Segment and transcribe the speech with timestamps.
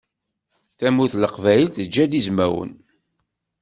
[0.77, 2.71] Tamurt n leqbayel teǧǧa-d izmawen.